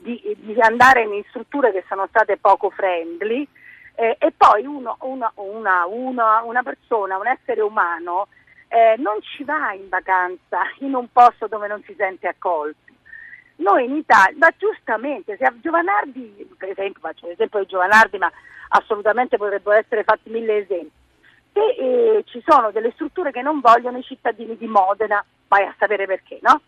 di, 0.01 0.35
di, 0.39 0.59
andare 0.59 1.03
in 1.03 1.23
strutture 1.29 1.71
che 1.71 1.85
sono 1.87 2.07
state 2.07 2.37
poco 2.37 2.69
friendly 2.69 3.47
eh, 3.95 4.17
e 4.19 4.33
poi 4.35 4.65
uno, 4.65 4.97
uno, 5.01 5.31
una, 5.35 5.85
una, 5.85 6.41
una, 6.43 6.63
persona, 6.63 7.17
un 7.17 7.27
essere 7.27 7.61
umano, 7.61 8.27
eh, 8.67 8.95
non 8.97 9.21
ci 9.21 9.43
va 9.45 9.71
in 9.73 9.87
vacanza 9.87 10.63
in 10.79 10.95
un 10.95 11.07
posto 11.11 11.47
dove 11.47 11.67
non 11.67 11.81
si 11.83 11.93
sente 11.95 12.27
accolto. 12.27 12.82
Noi 13.57 13.85
in 13.85 13.95
Italia, 13.95 14.35
ma 14.37 14.49
giustamente, 14.57 15.37
se 15.37 15.45
a 15.45 15.53
Giovanardi, 15.61 16.47
per 16.57 16.69
esempio, 16.69 17.01
faccio 17.01 17.27
l'esempio 17.27 17.59
di 17.59 17.67
Giovanardi, 17.67 18.17
ma 18.17 18.31
assolutamente 18.69 19.37
potrebbero 19.37 19.77
essere 19.77 20.03
fatti 20.03 20.29
mille 20.29 20.57
esempi, 20.57 20.91
se 21.53 21.59
eh, 21.59 22.23
ci 22.25 22.41
sono 22.45 22.71
delle 22.71 22.91
strutture 22.91 23.31
che 23.31 23.41
non 23.41 23.59
vogliono 23.59 23.99
i 23.99 24.03
cittadini 24.03 24.57
di 24.57 24.65
Modena, 24.65 25.23
vai 25.47 25.65
a 25.65 25.75
sapere 25.77 26.05
perché, 26.05 26.39
no? 26.41 26.61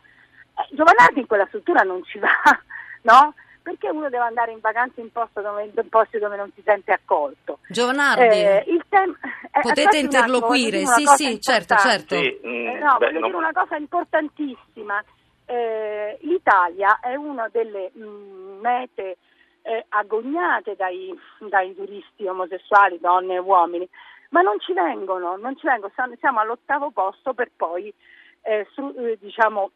Eh, 0.58 0.76
Giovanardi 0.76 1.20
in 1.20 1.28
quella 1.28 1.48
struttura 1.48 1.82
non 1.82 2.04
ci 2.04 2.20
va, 2.20 2.30
no? 3.02 3.34
Perché 3.64 3.90
uno 3.90 4.10
deve 4.10 4.26
andare 4.26 4.52
in 4.52 4.60
vacanza 4.60 5.02
in, 5.02 5.10
dove, 5.12 5.64
in 5.64 5.90
posti 5.90 6.20
dove 6.20 6.36
non 6.36 6.52
si 6.54 6.62
sente 6.64 6.92
accolto? 6.92 7.58
Giovanardi, 7.68 8.22
eh, 8.22 8.64
tem- 8.88 9.18
eh, 9.52 9.60
potete 9.62 9.98
interloquire, 9.98 10.84
attimo, 10.84 11.16
sì 11.16 11.26
sì, 11.26 11.42
certo, 11.42 11.76
certo. 11.78 12.16
Sì, 12.16 12.40
mm, 12.46 12.68
eh, 12.68 12.80
no, 12.80 12.98
beh, 13.00 13.06
voglio 13.08 13.20
non... 13.20 13.30
dire 13.30 13.38
una 13.38 13.52
cosa 13.54 13.76
importantissima. 13.76 15.04
Eh, 15.46 16.18
L'Italia 16.22 17.00
è 17.00 17.16
una 17.16 17.48
delle 17.50 17.92
mh, 17.94 18.04
mm, 18.04 18.60
mete 18.62 19.18
eh, 19.62 19.86
agognate 19.90 20.76
dai, 20.76 21.18
dai 21.40 21.76
turisti 21.76 22.28
omosessuali, 22.28 23.00
donne 23.00 23.36
e 23.36 23.40
uomini, 23.40 23.88
ma 24.30 24.42
non 24.42 24.60
ci 24.60 24.74
vengono, 24.74 25.38
non 25.38 25.58
ci 25.58 25.66
vengono, 25.66 25.92
siamo 26.20 26.40
all'ottavo 26.40 26.92
posto 26.92 27.34
per 27.34 27.52
poi 27.56 27.94
eh, 28.42 28.68
su, 28.72 28.94
eh, 28.98 29.18
diciamo, 29.20 29.72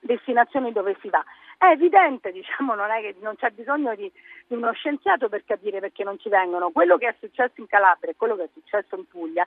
destinazioni 0.00 0.72
dove 0.72 0.96
si 1.00 1.10
va. 1.10 1.22
È 1.58 1.66
evidente, 1.66 2.32
diciamo, 2.32 2.74
non, 2.74 2.90
è 2.90 3.00
che, 3.00 3.16
non 3.20 3.36
c'è 3.36 3.50
bisogno 3.50 3.94
di, 3.94 4.10
di, 4.46 4.54
uno 4.54 4.72
scienziato 4.72 5.28
per 5.28 5.44
capire 5.44 5.80
perché 5.80 6.04
non 6.04 6.18
ci 6.18 6.28
vengono. 6.28 6.70
Quello 6.70 6.96
che 6.96 7.08
è 7.08 7.14
successo 7.18 7.54
in 7.56 7.66
Calabria 7.66 8.10
e 8.10 8.16
quello 8.16 8.36
che 8.36 8.44
è 8.44 8.48
successo 8.52 8.96
in 8.96 9.06
Puglia 9.06 9.46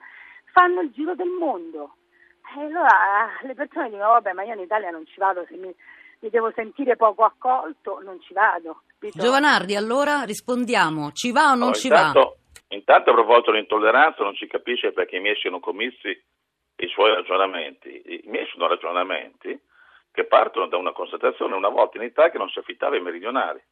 fanno 0.52 0.80
il 0.80 0.90
giro 0.90 1.14
del 1.14 1.28
mondo. 1.28 1.94
E 2.56 2.60
allora 2.60 3.38
le 3.42 3.54
persone 3.54 3.90
dicono, 3.90 4.10
vabbè, 4.10 4.32
ma 4.32 4.42
io 4.42 4.54
in 4.54 4.60
Italia 4.60 4.90
non 4.90 5.06
ci 5.06 5.18
vado, 5.18 5.44
se 5.48 5.56
mi, 5.56 5.74
mi 6.20 6.30
devo 6.30 6.50
sentire 6.54 6.96
poco 6.96 7.24
accolto, 7.24 8.00
non 8.00 8.20
ci 8.20 8.32
vado. 8.32 8.82
Capito? 8.86 9.18
Giovanardi, 9.18 9.76
allora 9.76 10.22
rispondiamo, 10.24 11.12
ci 11.12 11.32
va 11.32 11.52
o 11.52 11.54
non 11.54 11.68
no, 11.68 11.74
ci 11.74 11.86
intanto, 11.86 12.18
va? 12.18 12.74
Intanto 12.76 13.10
a 13.10 13.14
proposito 13.14 13.50
dell'intolleranza 13.50 14.22
non 14.22 14.34
si 14.34 14.46
capisce 14.46 14.92
perché 14.92 15.16
i 15.16 15.20
miei 15.20 15.36
siano 15.36 15.60
commessi 15.60 16.08
i 16.08 16.88
suoi 16.88 17.14
ragionamenti. 17.14 18.02
I 18.06 18.22
miei 18.26 18.46
sono 18.46 18.66
ragionamenti 18.68 19.58
che 20.12 20.24
partono 20.24 20.66
da 20.66 20.76
una 20.76 20.92
constatazione 20.92 21.54
una 21.54 21.68
volta 21.68 21.98
in 21.98 22.04
Italia 22.04 22.30
che 22.30 22.38
non 22.38 22.48
si 22.48 22.58
affittava 22.58 22.94
ai 22.94 23.02
meridionali, 23.02 23.62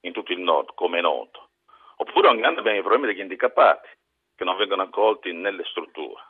in 0.00 0.12
tutto 0.12 0.32
il 0.32 0.40
nord, 0.40 0.74
come 0.74 0.98
è 0.98 1.02
noto. 1.02 1.50
Oppure 1.96 2.28
ogni 2.28 2.44
anno 2.44 2.60
abbiamo 2.60 2.78
i 2.78 2.82
problemi 2.82 3.06
degli 3.06 3.20
handicappati, 3.20 3.88
che 4.34 4.44
non 4.44 4.56
vengono 4.56 4.82
accolti 4.82 5.32
nelle 5.32 5.64
strutture. 5.64 6.22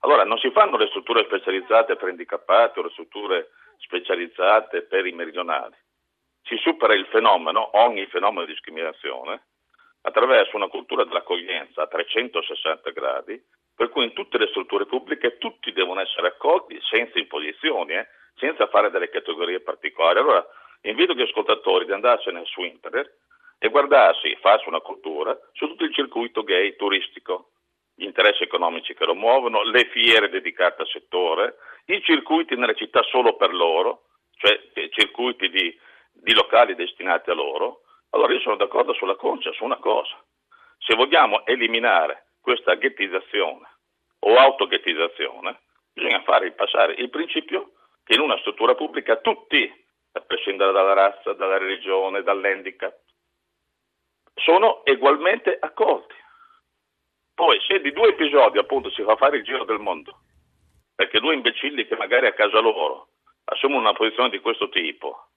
Allora 0.00 0.24
non 0.24 0.38
si 0.38 0.50
fanno 0.50 0.76
le 0.76 0.86
strutture 0.86 1.24
specializzate 1.24 1.96
per 1.96 2.08
handicappati 2.08 2.78
o 2.78 2.82
le 2.82 2.90
strutture 2.90 3.50
specializzate 3.78 4.82
per 4.82 5.06
i 5.06 5.12
meridionali. 5.12 5.74
Si 6.42 6.56
supera 6.56 6.94
il 6.94 7.06
fenomeno, 7.06 7.76
ogni 7.78 8.06
fenomeno 8.06 8.44
di 8.44 8.52
discriminazione, 8.52 9.46
attraverso 10.02 10.56
una 10.56 10.68
cultura 10.68 11.04
dell'accoglienza 11.04 11.82
a 11.82 11.86
360 11.86 12.90
gradi, 12.90 13.42
per 13.74 13.90
cui 13.90 14.04
in 14.04 14.12
tutte 14.12 14.38
le 14.38 14.48
strutture 14.48 14.86
pubbliche 14.86 15.38
tutti 15.38 15.72
devono 15.72 16.00
essere 16.00 16.28
accolti 16.28 16.78
senza 16.80 17.18
imposizioni, 17.18 17.94
eh, 17.94 18.08
senza 18.36 18.66
fare 18.68 18.90
delle 18.90 19.08
categorie 19.08 19.60
particolari. 19.60 20.18
Allora 20.18 20.44
invito 20.82 21.12
gli 21.12 21.22
ascoltatori 21.22 21.84
di 21.84 21.92
andarsene 21.92 22.44
su 22.44 22.62
internet 22.62 23.18
e 23.58 23.68
guardarsi, 23.68 24.36
farsi 24.40 24.68
una 24.68 24.80
cultura 24.80 25.36
su 25.52 25.66
tutto 25.66 25.84
il 25.84 25.92
circuito 25.92 26.44
gay 26.44 26.76
turistico, 26.76 27.50
gli 27.98 28.04
interessi 28.04 28.44
economici 28.44 28.94
che 28.94 29.04
lo 29.04 29.16
muovono, 29.16 29.64
le 29.64 29.86
fiere 29.86 30.28
dedicate 30.28 30.82
al 30.82 30.88
settore, 30.88 31.56
i 31.86 32.00
circuiti 32.00 32.54
nelle 32.54 32.76
città 32.76 33.02
solo 33.02 33.34
per 33.34 33.52
loro, 33.52 34.04
cioè 34.36 34.56
circuiti 34.90 35.50
di, 35.50 35.76
di 36.12 36.32
locali 36.32 36.76
destinati 36.76 37.30
a 37.30 37.34
loro. 37.34 37.80
Allora 38.10 38.32
io 38.32 38.38
sono 38.38 38.54
d'accordo 38.54 38.92
sulla 38.94 39.16
concia, 39.16 39.50
su 39.50 39.64
una 39.64 39.78
cosa. 39.78 40.16
Se 40.78 40.94
vogliamo 40.94 41.44
eliminare 41.44 42.26
questa 42.40 42.74
ghettizzazione 42.74 43.68
o 44.20 44.36
autoghettizzazione, 44.36 45.58
bisogna 45.92 46.22
fare 46.22 46.52
passare 46.52 46.92
il 46.92 47.10
principio 47.10 47.72
che 48.04 48.14
in 48.14 48.20
una 48.20 48.38
struttura 48.38 48.76
pubblica 48.76 49.16
tutti, 49.16 49.68
a 50.12 50.20
prescindere 50.20 50.70
dalla 50.70 50.92
razza, 50.92 51.32
dalla 51.32 51.58
religione, 51.58 52.22
dall'handicap, 52.22 52.94
sono 54.34 54.82
ugualmente 54.84 55.56
accolti. 55.58 56.14
Poi 57.38 57.56
se 57.68 57.80
di 57.80 57.92
due 57.92 58.08
episodi 58.08 58.58
appunto 58.58 58.90
si 58.90 59.04
fa 59.04 59.14
fare 59.14 59.36
il 59.36 59.44
giro 59.44 59.64
del 59.64 59.78
mondo, 59.78 60.22
perché 60.92 61.20
due 61.20 61.34
imbecilli 61.34 61.86
che 61.86 61.94
magari 61.94 62.26
a 62.26 62.32
casa 62.32 62.58
loro 62.58 63.10
assumono 63.44 63.78
una 63.78 63.92
posizione 63.92 64.30
di 64.30 64.40
questo 64.40 64.68
tipo, 64.70 65.28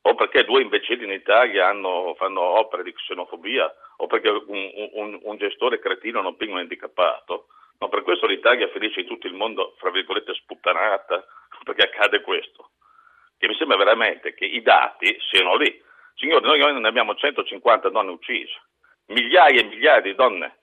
o 0.00 0.14
perché 0.14 0.44
due 0.44 0.62
imbecilli 0.62 1.04
in 1.04 1.10
Italia 1.10 1.68
hanno, 1.68 2.14
fanno 2.16 2.40
opere 2.40 2.82
di 2.82 2.94
xenofobia, 2.94 3.70
o 3.98 4.06
perché 4.06 4.30
un, 4.30 4.70
un, 4.94 5.20
un 5.20 5.36
gestore 5.36 5.78
cretino 5.78 6.22
non 6.22 6.36
pinga 6.36 6.54
un 6.54 6.60
handicappato. 6.60 7.48
Ma 7.80 7.88
per 7.88 8.00
questo 8.00 8.26
l'Italia 8.26 8.68
felice 8.68 9.00
in 9.00 9.06
tutto 9.06 9.26
il 9.26 9.34
mondo, 9.34 9.74
fra 9.76 9.90
virgolette, 9.90 10.32
sputtanata, 10.32 11.22
perché 11.64 11.82
accade 11.82 12.22
questo. 12.22 12.70
Che 13.36 13.46
mi 13.46 13.54
sembra 13.56 13.76
veramente 13.76 14.32
che 14.32 14.46
i 14.46 14.62
dati 14.62 15.18
siano 15.28 15.56
lì. 15.56 15.82
Signori, 16.14 16.46
noi 16.46 16.80
ne 16.80 16.88
abbiamo 16.88 17.14
150 17.14 17.90
donne 17.90 18.12
uccise, 18.12 18.58
migliaia 19.08 19.60
e 19.60 19.64
migliaia 19.64 20.00
di 20.00 20.14
donne 20.14 20.56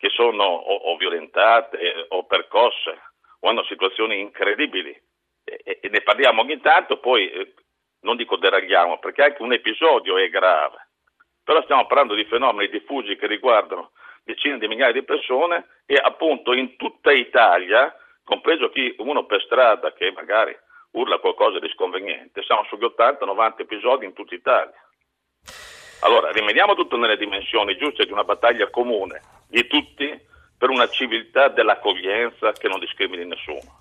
che 0.00 0.08
sono 0.08 0.44
o, 0.44 0.74
o 0.92 0.96
violentate 0.96 2.06
o 2.08 2.24
percosse 2.24 2.98
o 3.40 3.48
hanno 3.50 3.62
situazioni 3.64 4.18
incredibili 4.18 4.98
e, 5.44 5.78
e 5.82 5.88
ne 5.90 6.00
parliamo 6.00 6.40
ogni 6.40 6.58
tanto, 6.60 6.98
poi 6.98 7.30
eh, 7.30 7.54
non 8.00 8.16
dico 8.16 8.36
deragliamo, 8.36 8.98
perché 8.98 9.22
anche 9.22 9.42
un 9.42 9.52
episodio 9.52 10.16
è 10.16 10.30
grave, 10.30 10.88
però 11.44 11.62
stiamo 11.64 11.84
parlando 11.86 12.14
di 12.14 12.24
fenomeni 12.24 12.70
diffusi 12.70 13.16
che 13.16 13.26
riguardano 13.26 13.92
decine 14.22 14.58
di 14.58 14.68
migliaia 14.68 14.92
di 14.92 15.02
persone 15.02 15.66
e 15.84 15.96
appunto 15.96 16.54
in 16.54 16.76
tutta 16.76 17.12
Italia, 17.12 17.94
compreso 18.24 18.70
chi 18.70 18.94
uno 18.98 19.26
per 19.26 19.42
strada 19.42 19.92
che 19.92 20.10
magari 20.12 20.56
urla 20.92 21.18
qualcosa 21.18 21.58
di 21.58 21.68
sconveniente, 21.68 22.42
siamo 22.42 22.64
sugli 22.64 22.84
80-90 22.84 23.60
episodi 23.60 24.06
in 24.06 24.14
tutta 24.14 24.34
Italia. 24.34 24.82
Allora, 26.02 26.30
rimediamo 26.30 26.74
tutto 26.74 26.96
nelle 26.96 27.18
dimensioni 27.18 27.76
giuste 27.76 28.06
di 28.06 28.12
una 28.12 28.24
battaglia 28.24 28.70
comune 28.70 29.38
di 29.50 29.66
tutti 29.66 30.08
per 30.56 30.70
una 30.70 30.88
civiltà 30.88 31.48
dell'accoglienza 31.48 32.52
che 32.52 32.68
non 32.68 32.78
discrimini 32.78 33.26
nessuno. 33.26 33.78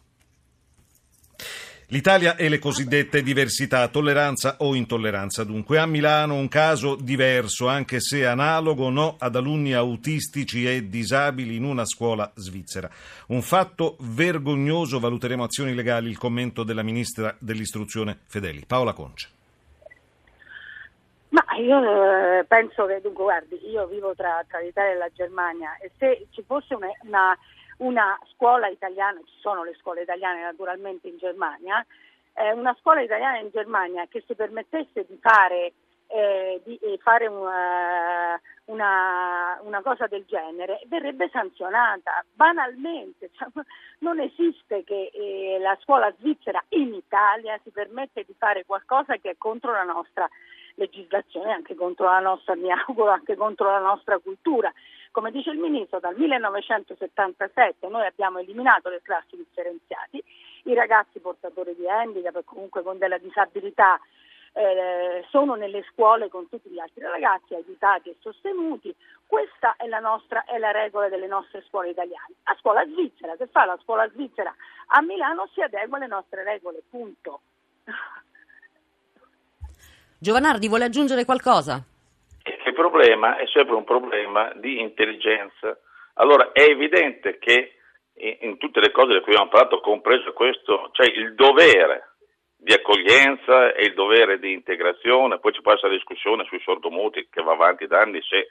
L'Italia 1.91 2.35
e 2.35 2.49
le 2.49 2.59
cosiddette 2.59 3.23
diversità, 3.23 3.87
tolleranza 3.87 4.57
o 4.59 4.75
intolleranza. 4.75 5.43
Dunque, 5.43 5.79
a 5.79 5.87
Milano 5.87 6.35
un 6.35 6.47
caso 6.47 6.95
diverso, 6.95 7.67
anche 7.67 7.99
se 7.99 8.27
analogo, 8.27 8.91
no 8.91 9.15
ad 9.17 9.35
alunni 9.35 9.73
autistici 9.73 10.67
e 10.67 10.87
disabili 10.87 11.55
in 11.55 11.63
una 11.63 11.85
scuola 11.85 12.31
svizzera. 12.35 12.87
Un 13.29 13.41
fatto 13.41 13.97
vergognoso, 14.01 14.99
valuteremo 14.99 15.43
azioni 15.43 15.73
legali, 15.73 16.09
il 16.09 16.17
commento 16.19 16.63
della 16.63 16.83
ministra 16.83 17.35
dell'istruzione 17.39 18.19
Fedeli. 18.27 18.65
Paola 18.67 18.93
Concia. 18.93 19.27
Io 21.59 22.39
eh, 22.39 22.45
penso 22.45 22.85
che, 22.85 23.01
dunque, 23.01 23.23
guardi, 23.23 23.69
io 23.69 23.85
vivo 23.87 24.15
tra, 24.15 24.43
tra 24.47 24.59
l'Italia 24.59 24.91
e 24.91 24.95
la 24.95 25.09
Germania 25.11 25.77
e 25.77 25.91
se 25.97 26.27
ci 26.31 26.43
fosse 26.43 26.73
una, 26.75 26.87
una 27.03 27.37
una 27.79 28.17
scuola 28.33 28.67
italiana, 28.67 29.19
ci 29.25 29.35
sono 29.39 29.63
le 29.63 29.75
scuole 29.79 30.01
italiane 30.01 30.41
naturalmente 30.41 31.07
in 31.07 31.17
Germania, 31.17 31.85
eh, 32.33 32.51
una 32.53 32.75
scuola 32.79 33.01
italiana 33.01 33.39
in 33.39 33.49
Germania 33.51 34.05
che 34.07 34.23
si 34.25 34.35
permettesse 34.35 35.05
di 35.07 35.17
fare, 35.21 35.73
eh, 36.07 36.61
di, 36.65 36.75
eh, 36.77 36.97
fare 37.01 37.27
una, 37.27 38.39
una, 38.65 39.59
una, 39.61 39.81
cosa 39.81 40.07
del 40.07 40.25
genere 40.25 40.81
verrebbe 40.87 41.29
sanzionata 41.31 42.23
banalmente. 42.33 43.29
Cioè, 43.37 43.47
non 43.99 44.19
esiste 44.19 44.83
che 44.83 45.11
eh, 45.13 45.57
la 45.59 45.77
scuola 45.81 46.13
svizzera 46.19 46.63
in 46.69 46.93
Italia 46.93 47.59
si 47.63 47.69
permette 47.69 48.23
di 48.23 48.33
fare 48.37 48.65
qualcosa 48.65 49.17
che 49.17 49.31
è 49.31 49.35
contro 49.37 49.71
la 49.71 49.83
nostra 49.83 50.29
legislazione 50.79 51.51
anche 51.51 51.75
contro 51.75 52.05
la 52.05 52.19
nostra, 52.19 52.55
mi 52.55 52.71
auguro, 52.71 53.11
anche 53.11 53.35
contro 53.35 53.69
la 53.69 53.79
nostra 53.79 54.17
cultura. 54.17 54.73
Come 55.11 55.31
dice 55.31 55.51
il 55.51 55.57
Ministro, 55.57 55.99
dal 55.99 56.15
1977 56.15 57.87
noi 57.87 58.05
abbiamo 58.05 58.39
eliminato 58.39 58.89
le 58.89 59.01
classi 59.03 59.35
differenziate, 59.35 60.23
i 60.63 60.73
ragazzi 60.73 61.19
portatori 61.19 61.75
di 61.75 61.87
handicap 61.87 62.43
comunque 62.45 62.81
con 62.81 62.97
della 62.97 63.17
disabilità 63.17 63.99
eh, 64.53 65.25
sono 65.29 65.55
nelle 65.55 65.83
scuole 65.91 66.29
con 66.29 66.49
tutti 66.49 66.69
gli 66.69 66.79
altri 66.79 67.03
ragazzi 67.03 67.53
aiutati 67.53 68.09
e 68.09 68.15
sostenuti. 68.19 68.95
Questa 69.25 69.75
è 69.77 69.87
la, 69.87 69.99
nostra, 69.99 70.43
è 70.45 70.57
la 70.57 70.71
regola 70.71 71.09
delle 71.09 71.27
nostre 71.27 71.63
scuole 71.67 71.89
italiane. 71.89 72.35
La 72.43 72.55
scuola 72.59 72.83
svizzera, 72.85 73.35
che 73.35 73.47
fa 73.47 73.65
la 73.65 73.77
scuola 73.83 74.09
svizzera 74.09 74.53
a 74.87 75.01
Milano, 75.01 75.47
si 75.53 75.61
adegua 75.61 75.97
alle 75.97 76.07
nostre 76.07 76.43
regole, 76.43 76.81
punto. 76.89 77.41
Giovanardi 80.21 80.67
vuole 80.67 80.83
aggiungere 80.83 81.23
qualcosa? 81.23 81.81
Il 82.43 82.73
problema 82.73 83.37
è 83.37 83.47
sempre 83.47 83.75
un 83.75 83.85
problema 83.85 84.51
di 84.55 84.81
intelligenza. 84.81 85.79
Allora 86.15 86.51
è 86.51 86.63
evidente 86.63 87.37
che 87.39 87.75
in 88.15 88.57
tutte 88.57 88.81
le 88.81 88.91
cose 88.91 89.13
di 89.13 89.21
cui 89.21 89.31
abbiamo 89.31 89.49
parlato, 89.49 89.79
compreso 89.79 90.33
questo, 90.33 90.89
c'è 90.91 91.05
il 91.05 91.35
dovere 91.35 92.15
di 92.57 92.73
accoglienza 92.73 93.71
e 93.71 93.85
il 93.85 93.93
dovere 93.93 94.39
di 94.39 94.51
integrazione, 94.51 95.39
poi 95.39 95.53
ci 95.53 95.61
può 95.61 95.71
essere 95.71 95.95
discussione 95.95 96.43
sui 96.43 96.59
sordomuti 96.59 97.29
che 97.31 97.41
va 97.41 97.53
avanti 97.53 97.87
da 97.87 97.99
anni 97.99 98.21
se 98.21 98.49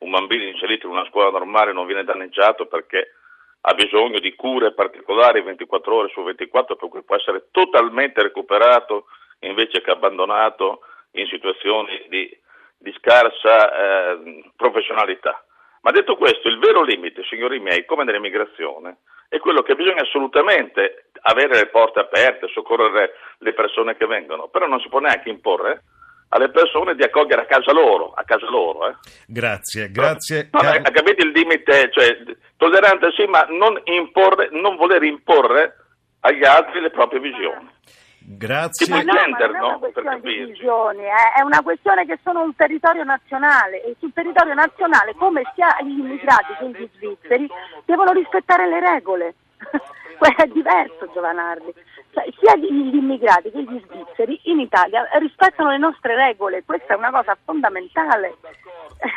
un 0.00 0.10
bambino 0.10 0.44
inserito 0.44 0.86
in 0.86 0.92
una 0.92 1.06
scuola 1.08 1.30
normale 1.30 1.72
non 1.72 1.86
viene 1.86 2.04
danneggiato 2.04 2.66
perché 2.66 3.14
ha 3.62 3.72
bisogno 3.72 4.18
di 4.18 4.34
cure 4.34 4.74
particolari 4.74 5.40
24 5.40 5.94
ore 5.96 6.08
su 6.12 6.22
24 6.22 6.76
per 6.76 6.88
cui 6.90 7.02
può 7.02 7.16
essere 7.16 7.46
totalmente 7.50 8.20
recuperato 8.20 9.06
invece 9.40 9.80
che 9.80 9.90
abbandonato 9.90 10.80
in 11.20 11.26
situazioni 11.26 12.06
di, 12.08 12.28
di 12.78 12.94
scarsa 12.98 13.72
eh, 13.72 14.50
professionalità. 14.56 15.44
Ma 15.82 15.90
detto 15.92 16.16
questo, 16.16 16.48
il 16.48 16.58
vero 16.58 16.82
limite, 16.82 17.22
signori 17.24 17.60
miei, 17.60 17.84
come 17.84 18.04
nell'immigrazione, 18.04 18.98
è 19.28 19.38
quello 19.38 19.62
che 19.62 19.74
bisogna 19.74 20.02
assolutamente 20.02 21.10
avere 21.22 21.54
le 21.54 21.66
porte 21.66 22.00
aperte, 22.00 22.48
soccorrere 22.48 23.12
le 23.38 23.52
persone 23.52 23.96
che 23.96 24.06
vengono, 24.06 24.48
però 24.48 24.66
non 24.66 24.80
si 24.80 24.88
può 24.88 24.98
neanche 24.98 25.28
imporre 25.28 25.82
alle 26.28 26.50
persone 26.50 26.94
di 26.94 27.02
accogliere 27.02 27.42
a 27.42 27.46
casa 27.46 27.72
loro, 27.72 28.12
a 28.12 28.24
casa 28.24 28.48
loro. 28.50 28.88
Eh. 28.88 28.94
Grazie, 29.26 29.90
grazie. 29.90 30.48
No, 30.52 30.60
no, 30.60 30.70
capite 30.82 31.22
il 31.22 31.30
limite, 31.30 31.90
cioè, 31.92 32.18
tollerante 32.56 33.12
sì, 33.12 33.24
ma 33.26 33.46
non, 33.48 33.80
imporre, 33.84 34.48
non 34.50 34.76
voler 34.76 35.02
imporre 35.04 35.76
agli 36.20 36.44
altri 36.44 36.80
le 36.80 36.90
proprie 36.90 37.20
visioni. 37.20 37.70
Grazie. 38.28 38.88
Ma 38.88 39.02
no, 39.02 39.12
ma 39.12 39.24
non 39.24 39.54
è 39.54 39.58
una 39.60 39.78
questione 39.78 40.20
di 40.20 40.44
visioni, 40.46 41.04
eh? 41.04 41.38
è 41.38 41.42
una 41.42 41.62
questione 41.62 42.04
che 42.06 42.18
sono 42.24 42.42
un 42.42 42.56
territorio 42.56 43.04
nazionale 43.04 43.84
e 43.84 43.94
sul 44.00 44.12
territorio 44.12 44.54
nazionale, 44.54 45.14
come 45.14 45.42
sia 45.54 45.76
gli 45.82 45.98
immigrati 45.98 46.54
che 46.58 46.68
gli 46.70 46.88
svizzeri, 46.96 47.48
devono 47.84 48.10
rispettare 48.12 48.66
le 48.68 48.80
regole. 48.80 49.34
è 50.36 50.46
diverso 50.46 51.08
Giovanardi. 51.12 51.72
Cioè, 52.10 52.24
sia 52.40 52.56
gli 52.56 52.96
immigrati 52.96 53.50
che 53.50 53.62
gli 53.62 53.80
svizzeri 53.86 54.40
in 54.44 54.58
Italia 54.58 55.06
rispettano 55.20 55.70
le 55.70 55.78
nostre 55.78 56.16
regole, 56.16 56.64
questa 56.64 56.94
è 56.94 56.96
una 56.96 57.10
cosa 57.10 57.36
fondamentale. 57.44 58.36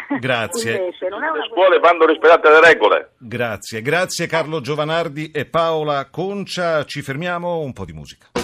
Grazie. 0.20 0.78
Invece, 0.78 1.10
le 1.10 1.48
scuole 1.50 1.80
vanno 1.80 2.06
rispettate 2.06 2.50
le 2.50 2.62
regole. 2.62 3.12
Grazie, 3.18 3.82
grazie 3.82 4.28
Carlo 4.28 4.60
Giovanardi 4.60 5.32
e 5.32 5.46
Paola 5.46 6.10
Concia. 6.12 6.84
Ci 6.84 7.02
fermiamo 7.02 7.60
un 7.60 7.74
po' 7.74 7.86
di 7.86 7.94
musica. 7.94 8.39